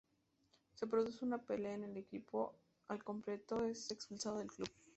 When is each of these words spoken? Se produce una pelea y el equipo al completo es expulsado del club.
Se 0.73 0.87
produce 0.87 1.23
una 1.23 1.37
pelea 1.37 1.77
y 1.77 1.83
el 1.83 1.95
equipo 1.95 2.55
al 2.87 3.03
completo 3.03 3.63
es 3.63 3.91
expulsado 3.91 4.39
del 4.39 4.47
club. 4.51 4.69